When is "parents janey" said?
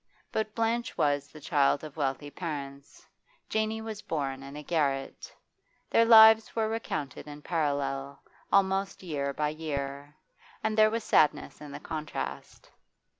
2.31-3.81